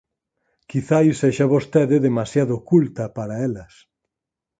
Quizais 0.69 1.15
sexa 1.21 1.45
vostede 1.55 1.97
demasiado 2.07 2.55
culta 2.69 3.03
para 3.17 3.35
elas. 3.47 3.73